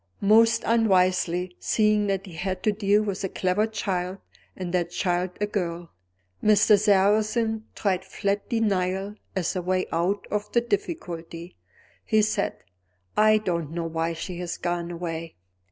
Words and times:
Most 0.23 0.63
unwisely 0.65 1.55
(seeing 1.59 2.07
that 2.07 2.25
he 2.25 2.33
had 2.33 2.63
to 2.63 2.71
deal 2.71 3.03
with 3.03 3.23
a 3.23 3.29
clever 3.29 3.67
child, 3.67 4.17
and 4.55 4.73
that 4.73 4.89
child 4.89 5.29
a 5.39 5.45
girl), 5.45 5.91
Mr. 6.43 6.75
Sarrazin 6.79 7.65
tried 7.75 8.03
flat 8.03 8.49
denial 8.49 9.13
as 9.35 9.55
a 9.55 9.61
way 9.61 9.85
out 9.91 10.25
of 10.31 10.51
the 10.53 10.61
difficulty. 10.61 11.55
He 12.03 12.23
said: 12.23 12.63
"I 13.15 13.37
don't 13.37 13.69
know 13.73 13.85
why 13.85 14.13
she 14.13 14.37
has 14.39 14.57
gone 14.57 14.89
away." 14.89 15.35